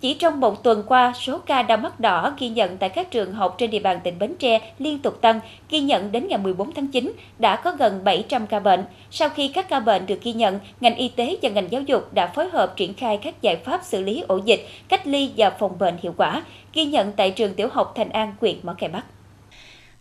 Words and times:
Chỉ 0.00 0.14
trong 0.14 0.40
một 0.40 0.62
tuần 0.62 0.82
qua, 0.86 1.12
số 1.20 1.38
ca 1.38 1.62
đau 1.62 1.78
mắt 1.78 2.00
đỏ 2.00 2.34
ghi 2.38 2.48
nhận 2.48 2.76
tại 2.76 2.88
các 2.88 3.10
trường 3.10 3.32
học 3.32 3.54
trên 3.58 3.70
địa 3.70 3.78
bàn 3.78 4.00
tỉnh 4.04 4.18
Bến 4.18 4.34
Tre 4.38 4.72
liên 4.78 4.98
tục 4.98 5.20
tăng, 5.20 5.40
ghi 5.70 5.80
nhận 5.80 6.12
đến 6.12 6.28
ngày 6.28 6.38
14 6.38 6.72
tháng 6.72 6.86
9 6.86 7.12
đã 7.38 7.56
có 7.56 7.72
gần 7.78 8.04
700 8.04 8.46
ca 8.46 8.60
bệnh. 8.60 8.84
Sau 9.10 9.28
khi 9.28 9.48
các 9.48 9.68
ca 9.68 9.80
bệnh 9.80 10.06
được 10.06 10.22
ghi 10.22 10.32
nhận, 10.32 10.58
ngành 10.80 10.96
y 10.96 11.08
tế 11.08 11.36
và 11.42 11.48
ngành 11.48 11.72
giáo 11.72 11.82
dục 11.82 12.14
đã 12.14 12.26
phối 12.26 12.48
hợp 12.48 12.76
triển 12.76 12.94
khai 12.94 13.16
các 13.16 13.42
giải 13.42 13.56
pháp 13.56 13.80
xử 13.84 14.02
lý 14.02 14.24
ổ 14.28 14.36
dịch, 14.44 14.66
cách 14.88 15.06
ly 15.06 15.30
và 15.36 15.50
phòng 15.50 15.78
bệnh 15.78 15.96
hiệu 16.02 16.14
quả, 16.16 16.42
ghi 16.72 16.84
nhận 16.84 17.12
tại 17.12 17.30
trường 17.30 17.54
tiểu 17.54 17.68
học 17.72 17.92
Thành 17.96 18.10
An, 18.10 18.34
huyện 18.40 18.56
Mỏ 18.62 18.74
Cày 18.78 18.88
Bắc. 18.88 19.04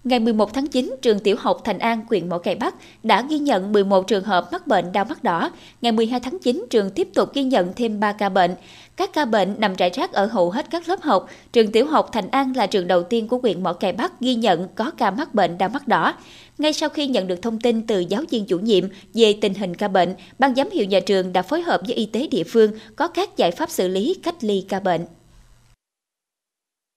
Ngày 0.05 0.19
11 0.19 0.53
tháng 0.53 0.67
9, 0.67 0.95
trường 1.01 1.19
tiểu 1.19 1.35
học 1.39 1.61
Thành 1.63 1.79
An, 1.79 2.01
huyện 2.09 2.29
Mỏ 2.29 2.37
Cày 2.37 2.55
Bắc 2.55 2.75
đã 3.03 3.25
ghi 3.29 3.39
nhận 3.39 3.71
11 3.71 4.07
trường 4.07 4.23
hợp 4.23 4.47
mắc 4.51 4.67
bệnh 4.67 4.91
đau 4.91 5.05
mắt 5.05 5.23
đỏ. 5.23 5.51
Ngày 5.81 5.91
12 5.91 6.19
tháng 6.19 6.39
9, 6.39 6.65
trường 6.69 6.89
tiếp 6.89 7.07
tục 7.13 7.33
ghi 7.33 7.43
nhận 7.43 7.73
thêm 7.75 7.99
3 7.99 8.11
ca 8.11 8.29
bệnh. 8.29 8.55
Các 8.95 9.13
ca 9.13 9.25
bệnh 9.25 9.55
nằm 9.57 9.75
rải 9.75 9.89
rác 9.89 10.13
ở 10.13 10.25
hầu 10.25 10.51
hết 10.51 10.65
các 10.69 10.89
lớp 10.89 11.01
học. 11.01 11.29
Trường 11.53 11.71
tiểu 11.71 11.85
học 11.85 12.09
Thành 12.11 12.29
An 12.31 12.53
là 12.55 12.67
trường 12.67 12.87
đầu 12.87 13.03
tiên 13.03 13.27
của 13.27 13.37
huyện 13.37 13.63
Mỏ 13.63 13.73
Cày 13.73 13.91
Bắc 13.91 14.19
ghi 14.19 14.35
nhận 14.35 14.67
có 14.75 14.91
ca 14.91 15.11
mắc 15.11 15.33
bệnh 15.33 15.57
đau 15.57 15.69
mắt 15.69 15.87
đỏ. 15.87 16.13
Ngay 16.57 16.73
sau 16.73 16.89
khi 16.89 17.07
nhận 17.07 17.27
được 17.27 17.41
thông 17.41 17.59
tin 17.59 17.87
từ 17.87 17.99
giáo 17.99 18.21
viên 18.29 18.45
chủ 18.45 18.59
nhiệm 18.59 18.83
về 19.13 19.37
tình 19.41 19.53
hình 19.53 19.75
ca 19.75 19.87
bệnh, 19.87 20.15
ban 20.39 20.55
giám 20.55 20.69
hiệu 20.71 20.85
nhà 20.85 20.99
trường 20.99 21.33
đã 21.33 21.41
phối 21.41 21.61
hợp 21.61 21.81
với 21.87 21.95
y 21.95 22.05
tế 22.05 22.27
địa 22.27 22.43
phương 22.43 22.71
có 22.95 23.07
các 23.07 23.37
giải 23.37 23.51
pháp 23.51 23.69
xử 23.69 23.87
lý 23.87 24.15
cách 24.23 24.35
ly 24.41 24.65
ca 24.69 24.79
bệnh. 24.79 25.05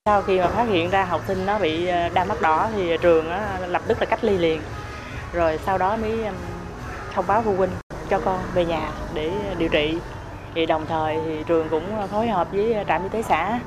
Sau 0.09 0.23
khi 0.23 0.41
mà 0.41 0.49
phát 0.49 0.69
hiện 0.69 0.91
ra 0.91 1.05
học 1.05 1.21
sinh 1.27 1.47
nó 1.47 1.59
bị 1.59 1.87
ờ, 1.87 2.09
đau 2.09 2.25
mắt 2.25 2.41
đỏ 2.43 2.69
thì 2.77 2.97
trường 2.97 3.31
lập 3.69 3.83
tức 3.89 3.99
là 4.01 4.07
cách 4.07 4.25
ly 4.25 4.39
liền. 4.39 4.61
Rồi 5.33 5.59
sau 5.67 5.79
đó 5.79 5.97
mới 5.97 6.25
thông 7.15 7.27
báo 7.27 7.43
phụ 7.43 7.55
huynh 7.57 7.71
cho 8.11 8.21
con 8.25 8.39
về 8.55 8.65
nhà 8.65 8.91
để 9.15 9.31
điều 9.59 9.69
trị. 9.69 9.99
Thì 10.55 10.67
đồng 10.67 10.87
thời 10.87 11.21
thì 11.27 11.43
trường 11.47 11.69
cũng 11.69 12.09
phối 12.11 12.29
hợp 12.29 12.53
với 12.53 12.77
trạm 12.89 13.03
y 13.03 13.09
tế 13.09 13.23
xã 13.23 13.61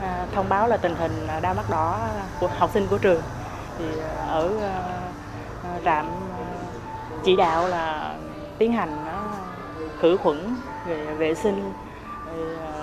ờ, 0.00 0.26
thông 0.34 0.48
báo 0.48 0.68
là 0.68 0.76
tình 0.76 0.94
hình 0.94 1.26
ờ, 1.28 1.40
đau 1.40 1.54
mắt 1.54 1.70
đỏ 1.70 1.98
của 2.40 2.48
học 2.58 2.70
sinh 2.74 2.86
của 2.90 2.98
trường. 2.98 3.22
Thì 3.78 3.84
ờ, 4.28 4.48
ở 5.62 5.80
trạm 5.84 6.06
chỉ 7.24 7.36
đạo 7.36 7.68
là 7.68 8.14
tiến 8.58 8.72
hành 8.72 9.06
khử 10.00 10.16
khuẩn 10.16 10.56
về 10.86 11.14
vệ 11.14 11.34
sinh 11.34 11.72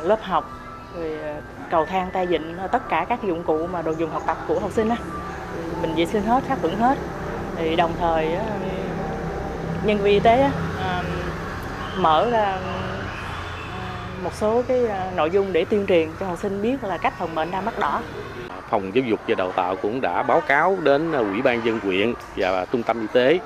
lớp 0.03 0.19
học 0.21 0.51
rồi 0.97 1.11
ờ, 1.23 1.33
cầu 1.71 1.85
thang 1.85 2.09
tay 2.13 2.25
vịn 2.25 2.57
ờ, 2.57 2.67
tất 2.67 2.89
cả 2.89 3.05
các 3.09 3.23
dụng 3.23 3.43
cụ 3.43 3.67
mà 3.67 3.81
đồ 3.81 3.91
dùng 3.91 4.09
học 4.09 4.23
tập 4.27 4.37
của 4.47 4.59
học 4.59 4.71
sinh 4.71 4.89
á, 4.89 4.95
mình 5.81 5.95
vệ 5.95 6.05
sinh 6.05 6.23
hết 6.23 6.43
sát 6.47 6.57
khuẩn 6.61 6.75
hết. 6.75 6.97
Thì 7.57 7.75
đồng 7.75 7.91
thời 7.99 8.29
nhân 9.83 9.97
viên 9.97 10.13
y 10.13 10.19
tế 10.19 10.49
mở 11.97 12.29
ra 12.29 12.57
một 14.23 14.33
số 14.33 14.63
cái 14.67 14.85
ờ, 14.85 15.11
nội 15.15 15.29
dung 15.29 15.53
để 15.53 15.65
tuyên 15.65 15.85
truyền 15.87 16.09
cho 16.19 16.25
học 16.25 16.37
sinh 16.37 16.61
biết 16.61 16.83
là 16.83 16.97
cách 16.97 17.13
phòng 17.17 17.35
bệnh 17.35 17.51
đau 17.51 17.61
mắt 17.61 17.79
đỏ. 17.79 18.01
Phòng 18.69 18.91
giáo 18.95 19.03
dục 19.03 19.19
và 19.27 19.35
đào 19.35 19.51
tạo 19.51 19.75
cũng 19.75 20.01
đã 20.01 20.23
báo 20.23 20.41
cáo 20.47 20.77
đến 20.83 21.11
ủy 21.11 21.41
ban 21.41 21.65
dân 21.65 21.79
quyện 21.79 22.13
và 22.35 22.65
trung 22.71 22.83
tâm 22.83 23.01
y 23.01 23.07
tế. 23.13 23.39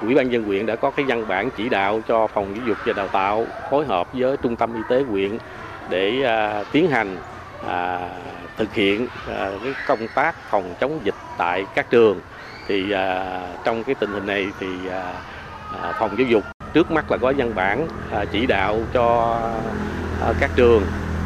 Ủy 0.00 0.14
ban 0.14 0.32
dân 0.32 0.44
quyện 0.44 0.66
đã 0.66 0.76
có 0.76 0.90
cái 0.90 1.06
văn 1.08 1.28
bản 1.28 1.50
chỉ 1.56 1.68
đạo 1.68 2.00
cho 2.08 2.26
phòng 2.26 2.56
giáo 2.56 2.66
dục 2.66 2.76
và 2.86 2.92
đào 2.92 3.08
tạo 3.08 3.46
phối 3.70 3.86
hợp 3.86 4.08
với 4.12 4.36
trung 4.36 4.56
tâm 4.56 4.74
y 4.74 4.80
tế 4.88 5.04
quyện 5.10 5.38
để 5.90 6.22
à, 6.22 6.64
tiến 6.72 6.90
hành 6.90 7.16
à, 7.68 8.08
thực 8.56 8.74
hiện 8.74 9.06
à, 9.28 9.50
cái 9.64 9.72
công 9.86 10.08
tác 10.14 10.34
phòng 10.50 10.74
chống 10.80 11.00
dịch 11.04 11.14
tại 11.38 11.64
các 11.74 11.90
trường. 11.90 12.20
Thì 12.68 12.90
à, 12.90 13.40
trong 13.64 13.84
cái 13.84 13.94
tình 13.94 14.10
hình 14.12 14.26
này 14.26 14.46
thì 14.60 14.88
à, 14.90 15.12
à, 15.82 15.92
phòng 15.98 16.18
giáo 16.18 16.26
dục 16.26 16.44
trước 16.74 16.90
mắt 16.90 17.10
là 17.10 17.16
có 17.16 17.32
văn 17.36 17.54
bản 17.54 17.86
à, 18.12 18.24
chỉ 18.32 18.46
đạo 18.46 18.80
cho 18.92 19.38
à, 20.22 20.32
các 20.40 20.50
trường 20.56 20.82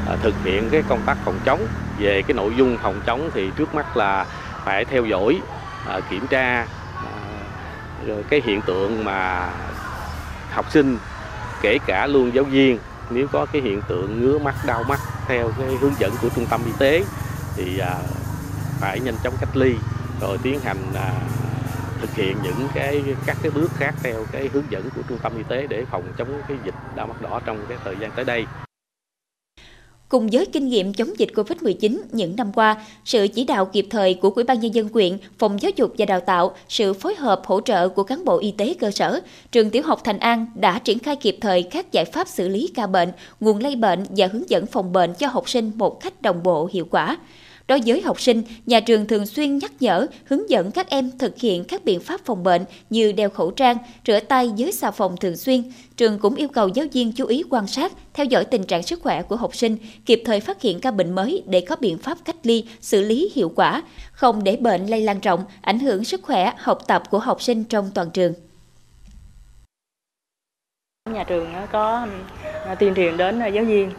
à, 0.08 0.16
thực 0.22 0.34
hiện 0.44 0.68
cái 0.70 0.82
công 0.88 1.00
tác 1.06 1.16
phòng 1.24 1.38
chống. 1.44 1.60
Về 1.98 2.22
cái 2.22 2.34
nội 2.34 2.52
dung 2.56 2.76
phòng 2.82 3.00
chống 3.06 3.30
thì 3.34 3.50
trước 3.56 3.74
mắt 3.74 3.96
là 3.96 4.26
phải 4.64 4.84
theo 4.84 5.04
dõi 5.04 5.38
à, 5.88 6.00
kiểm 6.10 6.26
tra 6.26 6.66
à, 6.94 7.12
cái 8.30 8.42
hiện 8.44 8.60
tượng 8.66 9.04
mà 9.04 9.48
học 10.52 10.70
sinh 10.70 10.98
kể 11.62 11.78
cả 11.86 12.06
luôn 12.06 12.34
giáo 12.34 12.44
viên 12.44 12.78
nếu 13.10 13.26
có 13.32 13.46
cái 13.52 13.62
hiện 13.62 13.80
tượng 13.88 14.20
ngứa 14.20 14.38
mắt 14.38 14.54
đau 14.66 14.82
mắt 14.82 15.00
theo 15.26 15.50
cái 15.58 15.76
hướng 15.80 15.94
dẫn 15.98 16.12
của 16.22 16.28
trung 16.36 16.46
tâm 16.50 16.60
y 16.66 16.72
tế 16.78 17.04
thì 17.56 17.78
à, 17.78 17.94
phải 18.80 19.00
nhanh 19.00 19.16
chóng 19.24 19.34
cách 19.40 19.56
ly 19.56 19.74
rồi 20.20 20.38
tiến 20.42 20.60
hành 20.60 20.78
à, 20.94 21.12
thực 22.00 22.14
hiện 22.14 22.36
những 22.42 22.68
cái 22.74 23.02
các 23.26 23.36
cái 23.42 23.50
bước 23.50 23.70
khác 23.76 23.94
theo 24.02 24.24
cái 24.32 24.50
hướng 24.52 24.70
dẫn 24.70 24.90
của 24.96 25.02
trung 25.08 25.18
tâm 25.22 25.36
y 25.36 25.42
tế 25.48 25.66
để 25.66 25.84
phòng 25.90 26.12
chống 26.18 26.42
cái 26.48 26.58
dịch 26.64 26.74
đau 26.96 27.06
mắt 27.06 27.22
đỏ 27.22 27.40
trong 27.44 27.66
cái 27.68 27.78
thời 27.84 27.96
gian 28.00 28.10
tới 28.16 28.24
đây. 28.24 28.46
Cùng 30.08 30.28
với 30.32 30.46
kinh 30.46 30.68
nghiệm 30.68 30.92
chống 30.92 31.18
dịch 31.18 31.28
COVID-19 31.34 31.98
những 32.12 32.36
năm 32.36 32.52
qua, 32.52 32.76
sự 33.04 33.28
chỉ 33.28 33.44
đạo 33.44 33.64
kịp 33.64 33.86
thời 33.90 34.14
của 34.14 34.30
Ủy 34.30 34.44
ban 34.44 34.60
nhân 34.60 34.74
dân 34.74 34.88
quyện, 34.88 35.18
Phòng 35.38 35.62
Giáo 35.62 35.72
dục 35.76 35.92
và 35.98 36.06
Đào 36.06 36.20
tạo, 36.20 36.54
sự 36.68 36.92
phối 36.92 37.14
hợp 37.14 37.42
hỗ 37.44 37.60
trợ 37.60 37.88
của 37.88 38.02
cán 38.02 38.24
bộ 38.24 38.38
y 38.38 38.50
tế 38.50 38.74
cơ 38.80 38.90
sở, 38.90 39.20
trường 39.52 39.70
tiểu 39.70 39.82
học 39.82 40.00
Thành 40.04 40.18
An 40.18 40.46
đã 40.54 40.78
triển 40.78 40.98
khai 40.98 41.16
kịp 41.16 41.38
thời 41.40 41.62
các 41.62 41.92
giải 41.92 42.04
pháp 42.04 42.28
xử 42.28 42.48
lý 42.48 42.68
ca 42.74 42.86
bệnh, 42.86 43.12
nguồn 43.40 43.58
lây 43.58 43.76
bệnh 43.76 44.04
và 44.16 44.26
hướng 44.26 44.50
dẫn 44.50 44.66
phòng 44.66 44.92
bệnh 44.92 45.14
cho 45.14 45.26
học 45.26 45.48
sinh 45.48 45.72
một 45.74 46.00
cách 46.00 46.22
đồng 46.22 46.42
bộ 46.42 46.68
hiệu 46.72 46.86
quả. 46.90 47.16
Đối 47.68 47.80
với 47.86 48.00
học 48.00 48.20
sinh, 48.20 48.42
nhà 48.66 48.80
trường 48.80 49.06
thường 49.06 49.26
xuyên 49.26 49.58
nhắc 49.58 49.72
nhở, 49.80 50.06
hướng 50.24 50.50
dẫn 50.50 50.70
các 50.70 50.90
em 50.90 51.10
thực 51.18 51.38
hiện 51.38 51.64
các 51.64 51.84
biện 51.84 52.00
pháp 52.00 52.20
phòng 52.24 52.42
bệnh 52.42 52.64
như 52.90 53.12
đeo 53.12 53.30
khẩu 53.30 53.50
trang, 53.50 53.76
rửa 54.06 54.20
tay 54.20 54.52
với 54.58 54.72
xà 54.72 54.90
phòng 54.90 55.16
thường 55.16 55.36
xuyên. 55.36 55.62
Trường 55.96 56.18
cũng 56.18 56.34
yêu 56.34 56.48
cầu 56.48 56.68
giáo 56.68 56.86
viên 56.92 57.12
chú 57.12 57.26
ý 57.26 57.42
quan 57.50 57.66
sát, 57.66 57.92
theo 58.14 58.26
dõi 58.26 58.44
tình 58.44 58.64
trạng 58.64 58.82
sức 58.82 59.00
khỏe 59.02 59.22
của 59.22 59.36
học 59.36 59.56
sinh, 59.56 59.76
kịp 60.06 60.22
thời 60.24 60.40
phát 60.40 60.62
hiện 60.62 60.80
ca 60.80 60.90
bệnh 60.90 61.14
mới 61.14 61.42
để 61.46 61.60
có 61.60 61.76
biện 61.80 61.98
pháp 61.98 62.18
cách 62.24 62.36
ly, 62.42 62.64
xử 62.80 63.04
lý 63.04 63.30
hiệu 63.34 63.52
quả, 63.56 63.82
không 64.12 64.44
để 64.44 64.56
bệnh 64.56 64.86
lây 64.86 65.00
lan 65.00 65.20
rộng, 65.20 65.44
ảnh 65.60 65.78
hưởng 65.78 66.04
sức 66.04 66.22
khỏe, 66.22 66.52
học 66.58 66.78
tập 66.86 67.02
của 67.10 67.18
học 67.18 67.42
sinh 67.42 67.64
trong 67.64 67.90
toàn 67.94 68.10
trường. 68.10 68.32
Nhà 71.10 71.24
trường 71.24 71.52
có 71.72 72.06
tuyên 72.78 72.94
truyền 72.94 73.16
đến 73.16 73.40
giáo 73.54 73.64
viên 73.64 73.90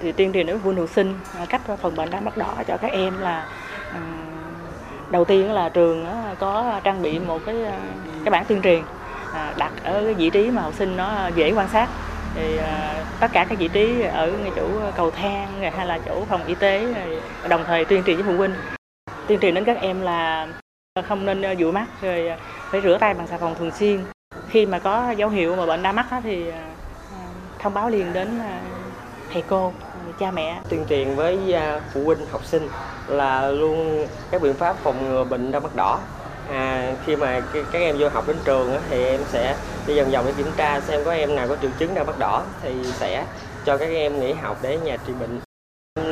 thì 0.00 0.12
tuyên 0.12 0.32
truyền 0.32 0.46
đến 0.46 0.58
phụ 0.58 0.64
huynh 0.64 0.78
học 0.78 0.88
sinh 0.88 1.14
à, 1.38 1.46
cách 1.48 1.60
phòng 1.82 1.96
bệnh 1.96 2.10
đau 2.10 2.20
mắt 2.20 2.36
đỏ 2.36 2.54
cho 2.66 2.76
các 2.76 2.92
em 2.92 3.18
là 3.18 3.48
à, 3.92 4.00
đầu 5.10 5.24
tiên 5.24 5.52
là 5.52 5.68
trường 5.68 6.06
có 6.38 6.80
trang 6.84 7.02
bị 7.02 7.18
một 7.18 7.40
cái 7.46 7.64
à, 7.64 7.78
cái 8.24 8.30
bảng 8.30 8.44
tuyên 8.44 8.62
truyền 8.62 8.82
đặt 9.56 9.72
ở 9.84 10.04
cái 10.04 10.14
vị 10.14 10.30
trí 10.30 10.50
mà 10.50 10.62
học 10.62 10.74
sinh 10.74 10.96
nó 10.96 11.28
dễ 11.34 11.52
quan 11.52 11.68
sát. 11.68 11.88
Thì 12.34 12.58
tất 13.20 13.28
cả 13.32 13.46
các 13.48 13.58
vị 13.58 13.68
trí 13.68 14.02
ở 14.02 14.32
ngay 14.32 14.50
chỗ 14.56 14.68
cầu 14.96 15.10
thang 15.10 15.70
hay 15.76 15.86
là 15.86 15.98
chỗ 16.06 16.24
phòng 16.24 16.44
y 16.46 16.54
tế 16.54 16.94
đồng 17.48 17.64
thời 17.66 17.84
tuyên 17.84 18.02
truyền 18.06 18.16
với 18.16 18.24
phụ 18.26 18.36
huynh. 18.36 18.54
Tuyên 19.26 19.40
truyền 19.40 19.54
đến 19.54 19.64
các 19.64 19.76
em 19.80 20.00
là 20.00 20.48
không 21.08 21.26
nên 21.26 21.58
dụi 21.58 21.72
mắt 21.72 21.86
rồi 22.02 22.32
phải 22.70 22.80
rửa 22.80 22.98
tay 23.00 23.14
bằng 23.14 23.26
xà 23.26 23.38
phòng 23.38 23.54
thường 23.58 23.70
xuyên. 23.70 24.00
Khi 24.48 24.66
mà 24.66 24.78
có 24.78 25.10
dấu 25.10 25.28
hiệu 25.28 25.56
mà 25.56 25.66
bệnh 25.66 25.82
đau 25.82 25.92
mắt 25.92 26.06
thì 26.22 26.44
thông 27.58 27.74
báo 27.74 27.88
liền 27.88 28.12
đến 28.12 28.40
thầy 29.36 29.44
cô 29.48 29.72
cha 30.18 30.30
mẹ. 30.30 30.60
Tuyên 30.68 30.84
truyền 30.88 31.14
với 31.14 31.52
à, 31.52 31.80
phụ 31.94 32.04
huynh 32.04 32.26
học 32.30 32.44
sinh 32.44 32.68
là 33.06 33.50
luôn 33.50 34.06
các 34.30 34.42
biện 34.42 34.54
pháp 34.54 34.76
phòng 34.82 35.08
ngừa 35.08 35.24
bệnh 35.24 35.52
đau 35.52 35.60
mắt 35.60 35.76
đỏ. 35.76 36.00
À, 36.50 36.92
khi 37.06 37.16
mà 37.16 37.40
các 37.72 37.78
em 37.78 37.96
vô 37.98 38.08
học 38.08 38.24
đến 38.28 38.36
trường 38.44 38.76
thì 38.90 39.04
em 39.04 39.20
sẽ 39.28 39.56
đi 39.86 40.00
vòng 40.00 40.10
vòng 40.10 40.24
để 40.26 40.32
kiểm 40.36 40.46
tra 40.56 40.80
xem 40.80 41.00
có 41.04 41.12
em 41.12 41.34
nào 41.34 41.48
có 41.48 41.56
triệu 41.62 41.70
chứng 41.78 41.94
đau 41.94 42.04
mắt 42.04 42.18
đỏ 42.18 42.42
thì 42.62 42.70
sẽ 42.84 43.24
cho 43.64 43.76
các 43.76 43.88
em 43.90 44.20
nghỉ 44.20 44.32
học 44.32 44.56
để 44.62 44.78
nhà 44.78 44.96
trị 45.06 45.12
bệnh. 45.20 45.40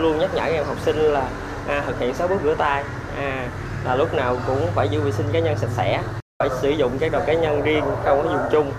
Luôn 0.03 0.19
nhắc 0.19 0.31
nhở 0.35 0.41
các 0.41 0.55
em 0.55 0.65
học 0.65 0.77
sinh 0.85 0.97
là 0.97 1.29
à, 1.69 1.83
thực 1.87 1.99
hiện 1.99 2.15
6 2.15 2.29
bước 2.29 2.39
rửa 2.45 2.55
tay. 2.59 2.85
À, 3.17 3.49
là 3.85 3.97
lúc 3.97 4.15
nào 4.15 4.37
cũng 4.47 4.67
phải 4.75 4.89
giữ 4.89 5.01
vệ 5.01 5.13
sinh 5.13 5.27
cá 5.33 5.39
nhân 5.39 5.59
sạch 5.59 5.71
sẽ 5.77 6.03
phải 6.39 6.49
sử 6.63 6.71
dụng 6.71 6.99
các 7.01 7.13
đồ 7.13 7.21
cá 7.27 7.33
nhân 7.33 7.63
riêng 7.63 7.85
không 8.05 8.23
có 8.23 8.31
dùng 8.31 8.49
chung 8.53 8.73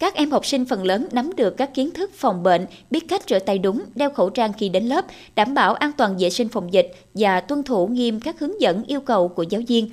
các 0.00 0.14
em 0.14 0.30
học 0.30 0.46
sinh 0.46 0.64
phần 0.64 0.84
lớn 0.84 1.06
nắm 1.12 1.30
được 1.36 1.56
các 1.56 1.74
kiến 1.74 1.90
thức 1.90 2.10
phòng 2.14 2.42
bệnh, 2.42 2.66
biết 2.90 3.08
cách 3.08 3.22
rửa 3.28 3.38
tay 3.38 3.58
đúng, 3.58 3.82
đeo 3.94 4.10
khẩu 4.10 4.30
trang 4.30 4.52
khi 4.52 4.68
đến 4.68 4.84
lớp, 4.84 5.04
đảm 5.34 5.54
bảo 5.54 5.74
an 5.74 5.92
toàn 5.96 6.16
vệ 6.18 6.30
sinh 6.30 6.48
phòng 6.48 6.72
dịch 6.72 6.92
và 7.14 7.40
tuân 7.40 7.62
thủ 7.62 7.86
nghiêm 7.86 8.20
các 8.20 8.40
hướng 8.40 8.60
dẫn 8.60 8.84
yêu 8.86 9.00
cầu 9.00 9.28
của 9.28 9.42
giáo 9.42 9.60
viên. 9.68 9.90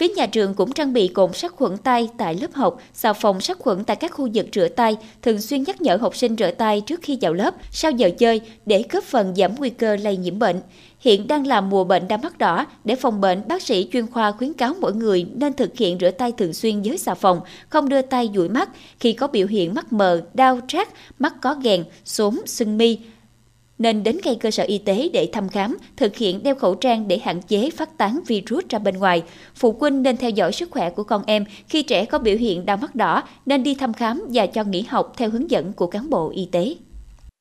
Phía 0.00 0.08
nhà 0.08 0.26
trường 0.26 0.54
cũng 0.54 0.72
trang 0.72 0.92
bị 0.92 1.08
cồn 1.08 1.32
sát 1.32 1.52
khuẩn 1.52 1.76
tay 1.76 2.08
tại 2.18 2.34
lớp 2.34 2.54
học, 2.54 2.78
xà 2.94 3.12
phòng 3.12 3.40
sát 3.40 3.58
khuẩn 3.58 3.84
tại 3.84 3.96
các 3.96 4.12
khu 4.12 4.28
vực 4.34 4.46
rửa 4.52 4.68
tay, 4.68 4.96
thường 5.22 5.40
xuyên 5.40 5.62
nhắc 5.62 5.80
nhở 5.80 5.96
học 5.96 6.16
sinh 6.16 6.36
rửa 6.36 6.50
tay 6.50 6.80
trước 6.80 7.00
khi 7.02 7.18
vào 7.20 7.32
lớp, 7.32 7.54
sau 7.70 7.90
giờ 7.90 8.10
chơi 8.18 8.40
để 8.66 8.84
góp 8.90 9.04
phần 9.04 9.34
giảm 9.36 9.54
nguy 9.58 9.70
cơ 9.70 9.96
lây 9.96 10.16
nhiễm 10.16 10.38
bệnh. 10.38 10.60
Hiện 11.00 11.28
đang 11.28 11.46
là 11.46 11.60
mùa 11.60 11.84
bệnh 11.84 12.08
đau 12.08 12.18
mắt 12.18 12.38
đỏ, 12.38 12.66
để 12.84 12.96
phòng 12.96 13.20
bệnh, 13.20 13.48
bác 13.48 13.62
sĩ 13.62 13.88
chuyên 13.92 14.06
khoa 14.06 14.32
khuyến 14.32 14.52
cáo 14.52 14.74
mỗi 14.80 14.94
người 14.94 15.26
nên 15.34 15.52
thực 15.52 15.76
hiện 15.76 15.98
rửa 16.00 16.10
tay 16.10 16.32
thường 16.32 16.52
xuyên 16.52 16.82
với 16.82 16.98
xà 16.98 17.14
phòng, 17.14 17.40
không 17.68 17.88
đưa 17.88 18.02
tay 18.02 18.30
dụi 18.34 18.48
mắt 18.48 18.68
khi 19.00 19.12
có 19.12 19.26
biểu 19.26 19.46
hiện 19.46 19.74
mắt 19.74 19.92
mờ, 19.92 20.22
đau 20.34 20.60
trát, 20.68 20.88
mắt 21.18 21.34
có 21.42 21.54
ghèn, 21.62 21.84
xốm, 22.04 22.42
sưng 22.46 22.78
mi, 22.78 22.98
nên 23.80 24.02
đến 24.02 24.18
ngay 24.24 24.36
cơ 24.36 24.50
sở 24.50 24.62
y 24.62 24.78
tế 24.78 25.08
để 25.12 25.28
thăm 25.32 25.48
khám, 25.48 25.76
thực 25.96 26.16
hiện 26.16 26.42
đeo 26.42 26.54
khẩu 26.54 26.74
trang 26.74 27.08
để 27.08 27.18
hạn 27.18 27.42
chế 27.42 27.70
phát 27.70 27.98
tán 27.98 28.20
virus 28.26 28.64
ra 28.68 28.78
bên 28.78 28.98
ngoài. 28.98 29.22
Phụ 29.54 29.76
huynh 29.80 30.02
nên 30.02 30.16
theo 30.16 30.30
dõi 30.30 30.52
sức 30.52 30.70
khỏe 30.70 30.90
của 30.90 31.04
con 31.04 31.22
em, 31.26 31.44
khi 31.68 31.82
trẻ 31.82 32.04
có 32.04 32.18
biểu 32.18 32.36
hiện 32.36 32.66
đau 32.66 32.76
mắt 32.76 32.94
đỏ 32.94 33.22
nên 33.46 33.62
đi 33.62 33.74
thăm 33.74 33.92
khám 33.92 34.22
và 34.32 34.46
cho 34.46 34.64
nghỉ 34.64 34.82
học 34.82 35.12
theo 35.16 35.30
hướng 35.30 35.50
dẫn 35.50 35.72
của 35.72 35.86
cán 35.86 36.10
bộ 36.10 36.30
y 36.30 36.48
tế. 36.52 36.74